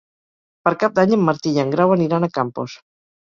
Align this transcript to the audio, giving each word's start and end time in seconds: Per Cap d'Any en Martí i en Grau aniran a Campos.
Per 0.67 0.71
Cap 0.83 0.95
d'Any 0.99 1.13
en 1.17 1.21
Martí 1.27 1.53
i 1.57 1.61
en 1.65 1.75
Grau 1.75 1.93
aniran 1.99 2.27
a 2.29 2.33
Campos. 2.39 2.79